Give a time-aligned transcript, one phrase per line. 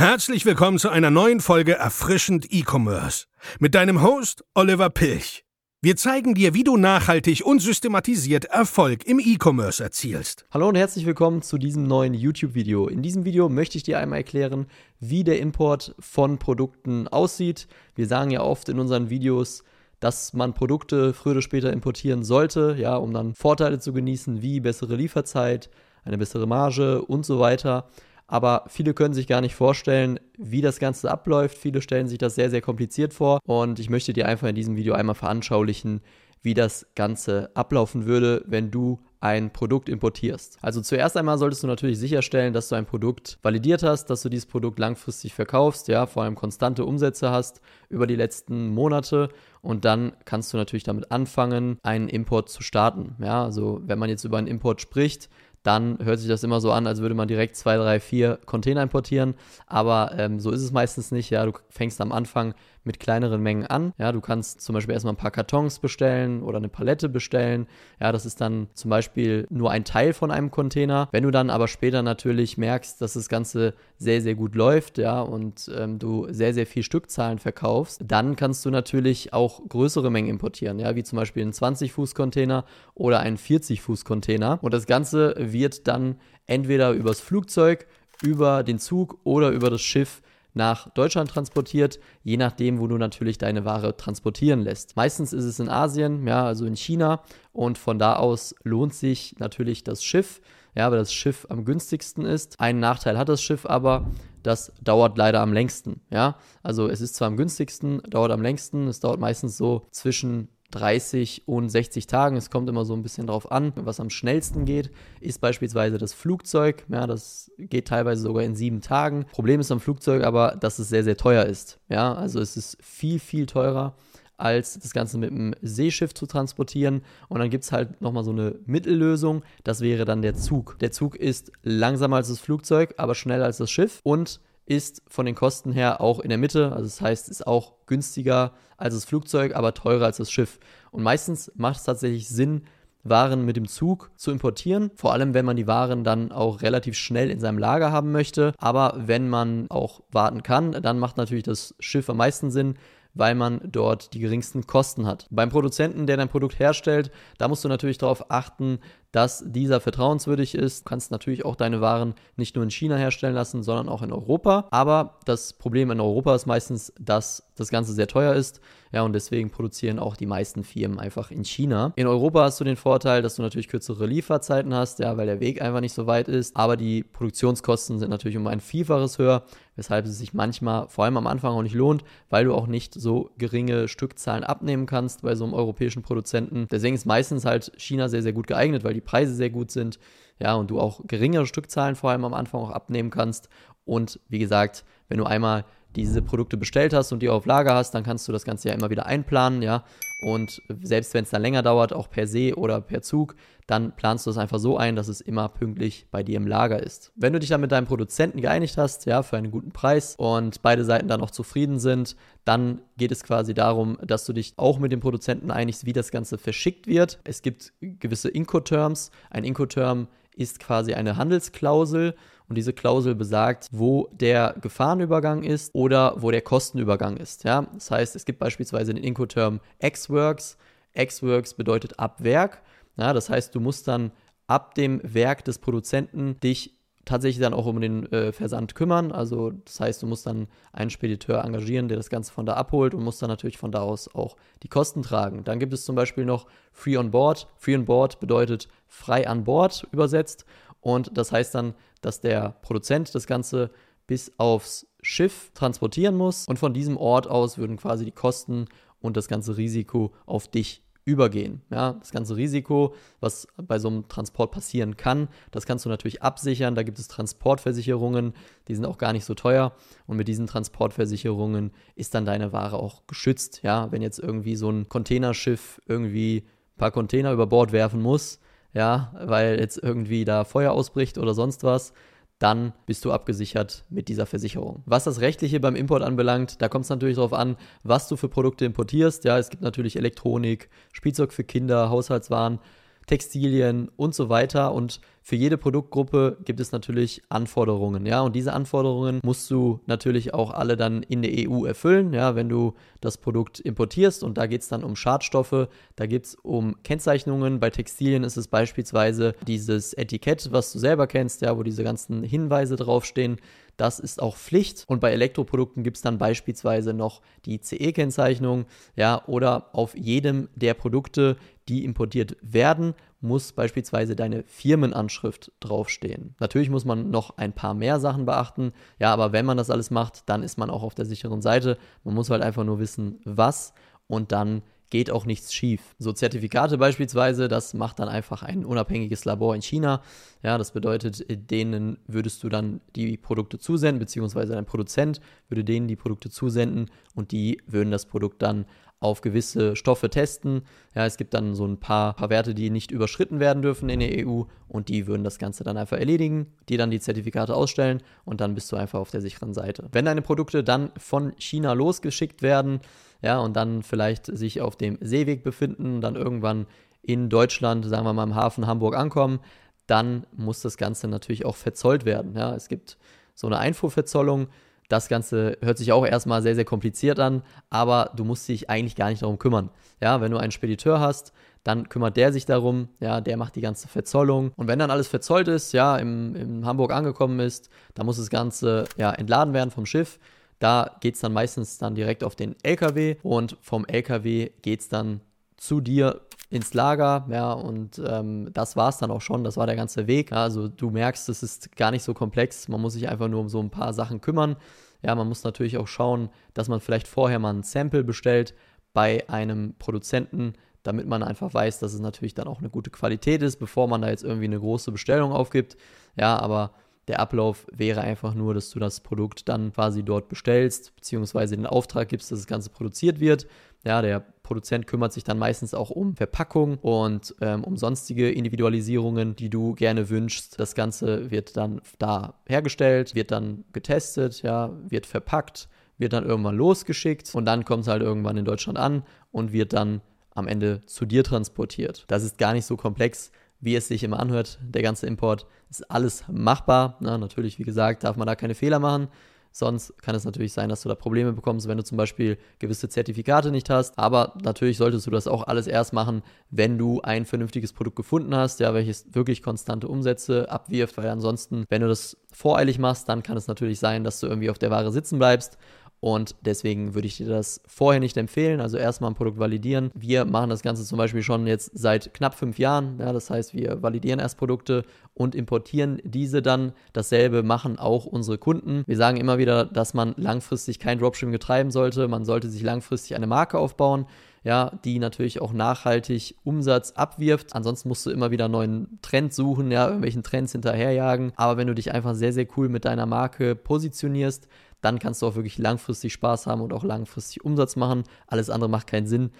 [0.00, 3.26] Herzlich willkommen zu einer neuen Folge Erfrischend E-Commerce
[3.58, 5.44] mit deinem Host Oliver Pilch.
[5.82, 10.46] Wir zeigen dir, wie du nachhaltig und systematisiert Erfolg im E-Commerce erzielst.
[10.52, 12.88] Hallo und herzlich willkommen zu diesem neuen YouTube-Video.
[12.88, 14.68] In diesem Video möchte ich dir einmal erklären,
[15.00, 17.68] wie der Import von Produkten aussieht.
[17.94, 19.64] Wir sagen ja oft in unseren Videos,
[20.00, 24.60] dass man Produkte früher oder später importieren sollte, ja, um dann Vorteile zu genießen, wie
[24.60, 25.68] bessere Lieferzeit,
[26.04, 27.90] eine bessere Marge und so weiter.
[28.30, 31.58] Aber viele können sich gar nicht vorstellen, wie das Ganze abläuft.
[31.58, 33.40] Viele stellen sich das sehr, sehr kompliziert vor.
[33.44, 36.00] Und ich möchte dir einfach in diesem Video einmal veranschaulichen,
[36.40, 40.58] wie das Ganze ablaufen würde, wenn du ein Produkt importierst.
[40.62, 44.28] Also zuerst einmal solltest du natürlich sicherstellen, dass du ein Produkt validiert hast, dass du
[44.28, 47.60] dieses Produkt langfristig verkaufst, ja, vor allem konstante Umsätze hast
[47.90, 49.28] über die letzten Monate
[49.60, 53.16] und dann kannst du natürlich damit anfangen, einen Import zu starten.
[53.20, 55.28] Ja, also wenn man jetzt über einen Import spricht,
[55.62, 58.82] dann hört sich das immer so an, als würde man direkt zwei, drei, vier Container
[58.82, 59.34] importieren.
[59.66, 61.30] Aber ähm, so ist es meistens nicht.
[61.30, 63.92] Ja, du fängst am Anfang mit kleineren Mengen an.
[63.98, 67.66] Ja, du kannst zum Beispiel erstmal ein paar Kartons bestellen oder eine Palette bestellen.
[68.00, 71.08] Ja, das ist dann zum Beispiel nur ein Teil von einem Container.
[71.12, 75.20] Wenn du dann aber später natürlich merkst, dass das Ganze sehr, sehr gut läuft, ja,
[75.20, 80.30] und ähm, du sehr, sehr viel Stückzahlen verkaufst, dann kannst du natürlich auch größere Mengen
[80.30, 84.58] importieren, ja, wie zum Beispiel einen 20-Fuß-Container oder einen 40-Fuß-Container.
[84.62, 87.86] Und das Ganze wird dann entweder übers Flugzeug,
[88.22, 93.38] über den Zug oder über das Schiff nach Deutschland transportiert, je nachdem, wo du natürlich
[93.38, 94.96] deine Ware transportieren lässt.
[94.96, 99.36] Meistens ist es in Asien, ja, also in China und von da aus lohnt sich
[99.38, 100.40] natürlich das Schiff,
[100.74, 102.58] ja, weil das Schiff am günstigsten ist.
[102.60, 104.10] Einen Nachteil hat das Schiff aber,
[104.42, 106.36] das dauert leider am längsten, ja.
[106.62, 111.42] Also es ist zwar am günstigsten, dauert am längsten, es dauert meistens so zwischen 30
[111.46, 112.36] und 60 Tagen.
[112.36, 113.72] Es kommt immer so ein bisschen drauf an.
[113.76, 114.90] Was am schnellsten geht,
[115.20, 116.84] ist beispielsweise das Flugzeug.
[116.88, 119.26] Ja, das geht teilweise sogar in sieben Tagen.
[119.32, 121.78] Problem ist am Flugzeug aber, dass es sehr, sehr teuer ist.
[121.88, 123.94] Ja, also es ist viel, viel teurer
[124.40, 127.02] als das Ganze mit einem Seeschiff zu transportieren.
[127.28, 129.42] Und dann gibt es halt nochmal so eine Mittellösung.
[129.64, 130.78] Das wäre dann der Zug.
[130.80, 134.00] Der Zug ist langsamer als das Flugzeug, aber schneller als das Schiff.
[134.02, 136.70] Und ist von den Kosten her auch in der Mitte.
[136.70, 140.60] Also das heißt, ist auch günstiger als das Flugzeug, aber teurer als das Schiff.
[140.92, 142.62] Und meistens macht es tatsächlich Sinn,
[143.02, 144.92] waren mit dem Zug zu importieren.
[144.94, 148.52] Vor allem, wenn man die Waren dann auch relativ schnell in seinem Lager haben möchte.
[148.58, 152.76] Aber wenn man auch warten kann, dann macht natürlich das Schiff am meisten Sinn,
[153.12, 155.26] weil man dort die geringsten Kosten hat.
[155.30, 158.78] Beim Produzenten, der dein Produkt herstellt, da musst du natürlich darauf achten,
[159.12, 160.80] dass dieser vertrauenswürdig ist.
[160.80, 164.12] Du kannst natürlich auch deine Waren nicht nur in China herstellen lassen, sondern auch in
[164.12, 164.66] Europa.
[164.70, 168.60] Aber das Problem in Europa ist meistens, dass das Ganze sehr teuer ist.
[168.92, 171.92] Ja, und deswegen produzieren auch die meisten Firmen einfach in China.
[171.94, 175.40] In Europa hast du den Vorteil, dass du natürlich kürzere Lieferzeiten hast, ja, weil der
[175.40, 176.56] Weg einfach nicht so weit ist.
[176.56, 179.44] Aber die Produktionskosten sind natürlich um ein Vielfaches höher,
[179.76, 182.94] weshalb es sich manchmal, vor allem am Anfang, auch nicht lohnt, weil du auch nicht
[182.94, 186.66] so geringe Stückzahlen abnehmen kannst bei so einem europäischen Produzenten.
[186.70, 189.98] Deswegen ist meistens halt China sehr, sehr gut geeignet, weil die Preise sehr gut sind,
[190.40, 193.48] ja, und du auch geringere Stückzahlen vor allem am Anfang auch abnehmen kannst.
[193.84, 195.64] Und wie gesagt, wenn du einmal
[195.96, 198.74] diese Produkte bestellt hast und die auf Lager hast, dann kannst du das Ganze ja
[198.74, 199.84] immer wieder einplanen, ja.
[200.22, 203.34] Und selbst wenn es dann länger dauert, auch per Se oder per Zug,
[203.66, 206.82] dann planst du es einfach so ein, dass es immer pünktlich bei dir im Lager
[206.82, 207.12] ist.
[207.14, 210.60] Wenn du dich dann mit deinem Produzenten geeinigt hast, ja, für einen guten Preis und
[210.60, 214.78] beide Seiten dann auch zufrieden sind, dann geht es quasi darum, dass du dich auch
[214.78, 217.20] mit dem Produzenten einigst, wie das Ganze verschickt wird.
[217.24, 219.10] Es gibt gewisse Incoterms.
[219.30, 222.14] Ein Incoterm ist quasi eine Handelsklausel
[222.50, 227.44] und diese Klausel besagt, wo der Gefahrenübergang ist oder wo der Kostenübergang ist.
[227.44, 227.68] Ja?
[227.72, 230.58] Das heißt, es gibt beispielsweise den Incoterm X-Works.
[230.92, 232.60] X-Works bedeutet ab Werk.
[232.96, 234.10] Ja, das heißt, du musst dann
[234.48, 239.12] ab dem Werk des Produzenten dich tatsächlich dann auch um den äh, Versand kümmern.
[239.12, 242.94] Also das heißt, du musst dann einen Spediteur engagieren, der das Ganze von da abholt
[242.94, 245.44] und musst dann natürlich von da aus auch die Kosten tragen.
[245.44, 247.46] Dann gibt es zum Beispiel noch Free on Board.
[247.56, 250.44] Free on Board bedeutet frei an Bord übersetzt.
[250.80, 253.70] Und das heißt dann, dass der Produzent das Ganze
[254.06, 256.46] bis aufs Schiff transportieren muss.
[256.46, 258.66] Und von diesem Ort aus würden quasi die Kosten
[259.00, 261.62] und das ganze Risiko auf dich übergehen.
[261.70, 266.22] Ja, das ganze Risiko, was bei so einem Transport passieren kann, das kannst du natürlich
[266.22, 266.74] absichern.
[266.74, 268.34] Da gibt es Transportversicherungen,
[268.68, 269.72] die sind auch gar nicht so teuer.
[270.06, 273.62] Und mit diesen Transportversicherungen ist dann deine Ware auch geschützt.
[273.62, 276.44] Ja, wenn jetzt irgendwie so ein Containerschiff irgendwie
[276.74, 278.38] ein paar Container über Bord werfen muss,
[278.72, 281.92] ja, weil jetzt irgendwie da Feuer ausbricht oder sonst was,
[282.38, 284.82] dann bist du abgesichert mit dieser Versicherung.
[284.86, 288.28] Was das Rechtliche beim Import anbelangt, da kommt es natürlich darauf an, was du für
[288.30, 289.24] Produkte importierst.
[289.24, 292.58] Ja, es gibt natürlich Elektronik, Spielzeug für Kinder, Haushaltswaren,
[293.06, 294.72] Textilien und so weiter.
[294.72, 298.20] Und für jede Produktgruppe gibt es natürlich Anforderungen, ja.
[298.20, 302.48] Und diese Anforderungen musst du natürlich auch alle dann in der EU erfüllen, ja, wenn
[302.48, 304.22] du das Produkt importierst.
[304.24, 307.60] Und da geht es dann um Schadstoffe, da geht es um Kennzeichnungen.
[307.60, 312.22] Bei Textilien ist es beispielsweise dieses Etikett, was du selber kennst, ja, wo diese ganzen
[312.22, 313.36] Hinweise draufstehen.
[313.80, 314.84] Das ist auch Pflicht.
[314.88, 320.74] Und bei Elektroprodukten gibt es dann beispielsweise noch die CE-Kennzeichnung, ja, oder auf jedem der
[320.74, 322.92] Produkte, die importiert werden,
[323.22, 326.34] muss beispielsweise deine Firmenanschrift draufstehen.
[326.40, 329.90] Natürlich muss man noch ein paar mehr Sachen beachten, ja, aber wenn man das alles
[329.90, 331.78] macht, dann ist man auch auf der sicheren Seite.
[332.04, 333.72] Man muss halt einfach nur wissen, was
[334.08, 334.60] und dann
[334.90, 335.94] geht auch nichts schief.
[335.98, 340.02] So Zertifikate beispielsweise, das macht dann einfach ein unabhängiges Labor in China.
[340.42, 345.88] Ja, das bedeutet, denen würdest du dann die Produkte zusenden, beziehungsweise dein Produzent würde denen
[345.88, 348.66] die Produkte zusenden und die würden das Produkt dann
[349.00, 350.62] auf gewisse Stoffe testen.
[350.94, 354.00] Ja, es gibt dann so ein paar, paar Werte, die nicht überschritten werden dürfen in
[354.00, 358.02] der EU und die würden das Ganze dann einfach erledigen, die dann die Zertifikate ausstellen
[358.26, 359.88] und dann bist du einfach auf der sicheren Seite.
[359.92, 362.80] Wenn deine Produkte dann von China losgeschickt werden,
[363.22, 366.66] ja, und dann vielleicht sich auf dem Seeweg befinden, dann irgendwann
[367.02, 369.40] in Deutschland, sagen wir mal im Hafen Hamburg ankommen,
[369.86, 372.36] dann muss das Ganze natürlich auch verzollt werden.
[372.36, 372.96] Ja, es gibt
[373.34, 374.48] so eine Einfuhrverzollung,
[374.90, 378.96] das Ganze hört sich auch erstmal sehr, sehr kompliziert an, aber du musst dich eigentlich
[378.96, 379.70] gar nicht darum kümmern.
[380.00, 381.32] Ja, wenn du einen Spediteur hast,
[381.62, 384.50] dann kümmert der sich darum, ja, der macht die ganze Verzollung.
[384.56, 388.30] Und wenn dann alles verzollt ist, ja, im, in Hamburg angekommen ist, dann muss das
[388.30, 390.18] Ganze ja entladen werden vom Schiff.
[390.58, 394.88] Da geht es dann meistens dann direkt auf den LKW und vom LKW geht es
[394.88, 395.20] dann
[395.56, 399.66] zu dir ins Lager, ja, und ähm, das war es dann auch schon, das war
[399.66, 400.32] der ganze Weg.
[400.32, 403.40] Ja, also du merkst, es ist gar nicht so komplex, man muss sich einfach nur
[403.40, 404.56] um so ein paar Sachen kümmern.
[405.02, 408.54] Ja, man muss natürlich auch schauen, dass man vielleicht vorher mal ein Sample bestellt
[408.92, 413.42] bei einem Produzenten, damit man einfach weiß, dass es natürlich dann auch eine gute Qualität
[413.42, 415.76] ist, bevor man da jetzt irgendwie eine große Bestellung aufgibt.
[416.16, 416.72] Ja, aber
[417.08, 421.66] der Ablauf wäre einfach nur, dass du das Produkt dann quasi dort bestellst, beziehungsweise den
[421.66, 423.46] Auftrag gibst, dass das Ganze produziert wird.
[423.84, 429.34] Ja, der Produzent kümmert sich dann meistens auch um Verpackung und ähm, um sonstige Individualisierungen,
[429.34, 430.58] die du gerne wünschst.
[430.58, 435.68] Das Ganze wird dann da hergestellt, wird dann getestet, ja, wird verpackt,
[435.98, 439.72] wird dann irgendwann losgeschickt und dann kommt es halt irgendwann in Deutschland an und wird
[439.72, 440.00] dann
[440.34, 442.04] am Ende zu dir transportiert.
[442.08, 443.30] Das ist gar nicht so komplex,
[443.60, 444.58] wie es sich immer anhört.
[444.62, 446.96] Der ganze Import ist alles machbar.
[447.00, 449.08] Na, natürlich, wie gesagt, darf man da keine Fehler machen.
[449.52, 452.88] Sonst kann es natürlich sein, dass du da Probleme bekommst, wenn du zum Beispiel gewisse
[452.88, 453.98] Zertifikate nicht hast.
[453.98, 458.34] Aber natürlich solltest du das auch alles erst machen, wenn du ein vernünftiges Produkt gefunden
[458.34, 463.24] hast, ja, welches wirklich konstante Umsätze abwirft, weil ansonsten, wenn du das voreilig machst, dann
[463.24, 465.58] kann es natürlich sein, dass du irgendwie auf der Ware sitzen bleibst
[466.00, 468.60] und deswegen würde ich dir das vorher nicht empfehlen.
[468.60, 469.90] Also erstmal ein Produkt validieren.
[469.94, 472.98] Wir machen das Ganze zum Beispiel schon jetzt seit knapp fünf Jahren.
[472.98, 476.72] Ja, das heißt, wir validieren erst Produkte und importieren diese dann.
[476.94, 478.82] Dasselbe machen auch unsere Kunden.
[478.86, 482.08] Wir sagen immer wieder, dass man langfristig kein Dropshipping betreiben sollte.
[482.08, 484.06] Man sollte sich langfristig eine Marke aufbauen
[484.42, 487.54] ja, die natürlich auch nachhaltig Umsatz abwirft.
[487.54, 491.32] Ansonsten musst du immer wieder neuen Trend suchen, ja, irgendwelchen Trends hinterherjagen.
[491.36, 494.48] Aber wenn du dich einfach sehr, sehr cool mit deiner Marke positionierst,
[494.80, 498.04] dann kannst du auch wirklich langfristig Spaß haben und auch langfristig Umsatz machen.
[498.26, 499.30] Alles andere macht keinen Sinn.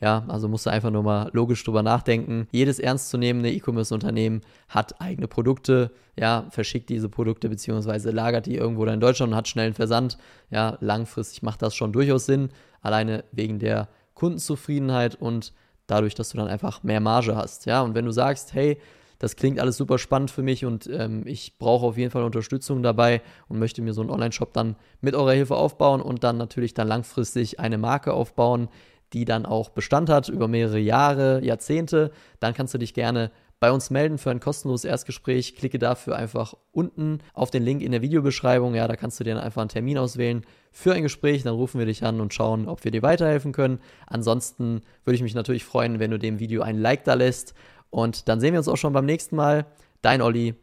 [0.00, 2.48] Ja, also musst du einfach nur mal logisch drüber nachdenken.
[2.50, 9.00] Jedes ernstzunehmende E-Commerce-Unternehmen hat eigene Produkte, ja, verschickt diese Produkte beziehungsweise lagert die irgendwo in
[9.00, 10.18] Deutschland und hat schnellen Versand.
[10.50, 12.50] Ja, langfristig macht das schon durchaus Sinn,
[12.82, 15.52] alleine wegen der Kundenzufriedenheit und
[15.86, 17.66] dadurch, dass du dann einfach mehr Marge hast.
[17.66, 18.78] Ja, und wenn du sagst, hey,
[19.24, 22.82] das klingt alles super spannend für mich und ähm, ich brauche auf jeden Fall Unterstützung
[22.82, 26.74] dabei und möchte mir so einen Online-Shop dann mit eurer Hilfe aufbauen und dann natürlich
[26.74, 28.68] dann langfristig eine Marke aufbauen,
[29.14, 33.72] die dann auch Bestand hat über mehrere Jahre, Jahrzehnte, dann kannst du dich gerne bei
[33.72, 35.56] uns melden für ein kostenloses Erstgespräch.
[35.56, 38.74] Klicke dafür einfach unten auf den Link in der Videobeschreibung.
[38.74, 41.44] Ja, da kannst du dir dann einfach einen Termin auswählen für ein Gespräch.
[41.44, 43.78] Dann rufen wir dich an und schauen, ob wir dir weiterhelfen können.
[44.06, 47.54] Ansonsten würde ich mich natürlich freuen, wenn du dem Video ein Like da lässt
[47.94, 49.66] und dann sehen wir uns auch schon beim nächsten Mal.
[50.02, 50.54] Dein Olli.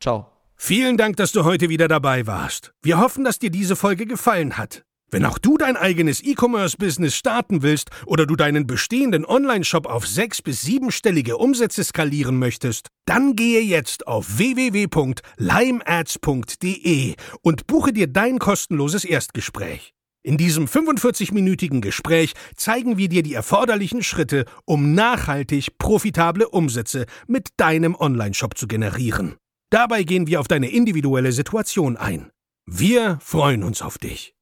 [0.00, 0.26] Ciao.
[0.54, 2.74] Vielen Dank, dass du heute wieder dabei warst.
[2.82, 4.84] Wir hoffen, dass dir diese Folge gefallen hat.
[5.10, 10.42] Wenn auch du dein eigenes E-Commerce-Business starten willst oder du deinen bestehenden Online-Shop auf sechs-
[10.42, 19.04] bis siebenstellige Umsätze skalieren möchtest, dann gehe jetzt auf www.limeads.de und buche dir dein kostenloses
[19.04, 19.94] Erstgespräch.
[20.26, 27.48] In diesem 45-minütigen Gespräch zeigen wir dir die erforderlichen Schritte, um nachhaltig profitable Umsätze mit
[27.58, 29.36] deinem Onlineshop zu generieren.
[29.68, 32.30] Dabei gehen wir auf deine individuelle Situation ein.
[32.64, 34.34] Wir freuen uns auf dich.